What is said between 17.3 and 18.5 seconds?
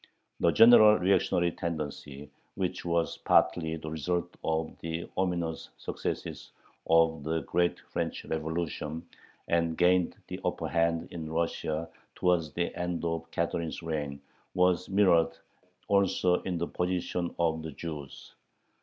of the Jews.